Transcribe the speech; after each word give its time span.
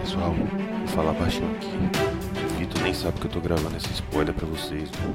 pessoal, 0.00 0.32
vou 0.32 0.88
falar 0.88 1.12
baixinho 1.12 1.50
aqui. 1.56 1.68
O 2.44 2.58
Vitor 2.58 2.82
nem 2.82 2.94
sabe 2.94 3.20
que 3.20 3.26
eu 3.26 3.30
tô 3.30 3.40
gravando 3.40 3.76
esse 3.76 3.92
spoiler 3.92 4.34
pra 4.34 4.46
vocês, 4.46 4.90
né? 4.90 5.14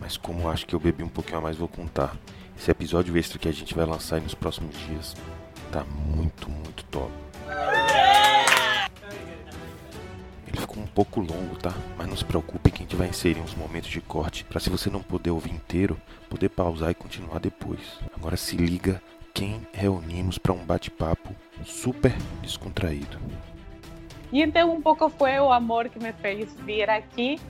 Mas 0.00 0.16
como 0.16 0.48
acho 0.48 0.66
que 0.66 0.74
eu 0.74 0.80
bebi 0.80 1.02
um 1.02 1.08
pouquinho 1.08 1.38
a 1.38 1.40
mais, 1.40 1.56
vou 1.56 1.68
contar. 1.68 2.16
Esse 2.58 2.70
episódio 2.70 3.16
extra 3.16 3.38
que 3.38 3.48
a 3.48 3.52
gente 3.52 3.74
vai 3.74 3.84
lançar 3.84 4.20
nos 4.20 4.34
próximos 4.34 4.76
dias 4.86 5.14
tá 5.70 5.84
muito, 5.84 6.50
muito 6.50 6.84
top. 6.84 7.12
Ele 10.46 10.56
ficou 10.58 10.82
um 10.82 10.86
pouco 10.86 11.20
longo, 11.20 11.56
tá? 11.56 11.74
Mas 11.96 12.08
não 12.08 12.16
se 12.16 12.24
preocupe 12.24 12.70
que 12.70 12.78
a 12.78 12.82
gente 12.82 12.96
vai 12.96 13.08
inserir 13.08 13.40
uns 13.40 13.54
momentos 13.54 13.90
de 13.90 14.00
corte 14.00 14.44
para 14.44 14.58
se 14.58 14.70
você 14.70 14.88
não 14.88 15.02
puder 15.02 15.30
ouvir 15.30 15.52
inteiro, 15.52 16.00
poder 16.30 16.48
pausar 16.48 16.90
e 16.90 16.94
continuar 16.94 17.38
depois. 17.38 17.80
Agora 18.16 18.36
se 18.36 18.56
liga 18.56 19.02
quem 19.34 19.60
reunimos 19.72 20.38
para 20.38 20.52
um 20.52 20.64
bate-papo 20.64 21.34
super 21.64 22.16
descontraído. 22.42 23.18
E 24.32 24.42
então 24.42 24.74
um 24.74 24.80
pouco 24.80 25.08
foi 25.08 25.38
o 25.38 25.52
amor 25.52 25.88
que 25.88 25.98
me 25.98 26.12
fez 26.12 26.54
vir 26.64 26.88
aqui. 26.90 27.40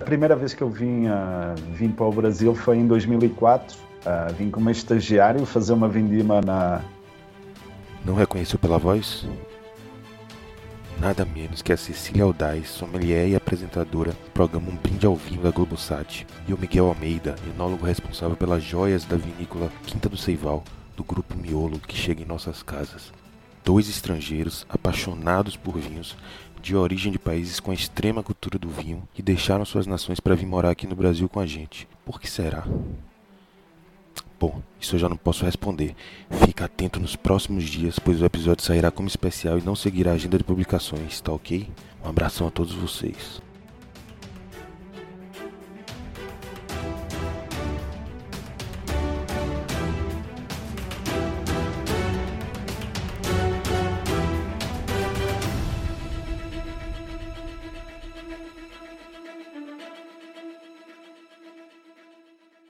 A 0.00 0.04
primeira 0.04 0.34
vez 0.34 0.54
que 0.54 0.62
eu 0.62 0.68
vim, 0.68 1.06
uh, 1.06 1.54
vim 1.72 1.90
para 1.90 2.06
o 2.06 2.12
Brasil 2.12 2.54
foi 2.54 2.78
em 2.78 2.86
2004. 2.86 3.76
Uh, 3.76 4.34
vim 4.34 4.50
como 4.50 4.70
estagiário 4.70 5.44
fazer 5.46 5.72
uma 5.72 5.88
vindima 5.88 6.40
na. 6.40 6.82
Não 8.04 8.14
reconheceu 8.14 8.58
pela 8.58 8.78
voz? 8.78 9.26
Nada 11.00 11.24
menos 11.24 11.60
que 11.60 11.72
a 11.72 11.76
Cecília 11.76 12.24
Aldaz, 12.24 12.68
sommelier 12.68 13.28
e 13.28 13.34
apresentadora 13.34 14.12
do 14.12 14.30
programa 14.32 14.70
Um 14.70 14.76
Brinde 14.76 15.06
ao 15.06 15.16
Vinho 15.16 15.42
da 15.42 15.50
Globosat, 15.50 16.26
e 16.46 16.54
o 16.54 16.58
Miguel 16.58 16.86
Almeida, 16.86 17.34
enólogo 17.52 17.84
responsável 17.84 18.36
pelas 18.36 18.62
joias 18.62 19.04
da 19.04 19.16
vinícola 19.16 19.70
Quinta 19.86 20.08
do 20.08 20.16
Seival, 20.16 20.62
do 20.96 21.02
grupo 21.02 21.36
Miolo 21.36 21.80
que 21.80 21.96
chega 21.96 22.22
em 22.22 22.26
nossas 22.26 22.62
casas. 22.62 23.12
Dois 23.64 23.88
estrangeiros 23.88 24.66
apaixonados 24.68 25.56
por 25.56 25.78
vinhos, 25.78 26.14
de 26.60 26.76
origem 26.76 27.10
de 27.10 27.18
países 27.18 27.58
com 27.58 27.72
extrema 27.72 28.22
cultura 28.22 28.58
do 28.58 28.68
vinho, 28.68 29.08
e 29.16 29.22
deixaram 29.22 29.64
suas 29.64 29.86
nações 29.86 30.20
para 30.20 30.34
vir 30.34 30.46
morar 30.46 30.70
aqui 30.70 30.86
no 30.86 30.94
Brasil 30.94 31.28
com 31.28 31.40
a 31.40 31.46
gente. 31.46 31.88
Por 32.04 32.20
que 32.20 32.30
será? 32.30 32.64
Bom, 34.38 34.60
isso 34.78 34.96
eu 34.96 34.98
já 34.98 35.08
não 35.08 35.16
posso 35.16 35.44
responder. 35.44 35.96
Fica 36.44 36.66
atento 36.66 37.00
nos 37.00 37.16
próximos 37.16 37.64
dias, 37.64 37.98
pois 37.98 38.20
o 38.20 38.26
episódio 38.26 38.62
sairá 38.62 38.90
como 38.90 39.08
especial 39.08 39.58
e 39.58 39.62
não 39.62 39.74
seguirá 39.74 40.10
a 40.10 40.14
agenda 40.14 40.36
de 40.36 40.44
publicações, 40.44 41.20
tá 41.20 41.32
ok? 41.32 41.66
Um 42.04 42.08
abração 42.10 42.46
a 42.46 42.50
todos 42.50 42.74
vocês. 42.74 43.40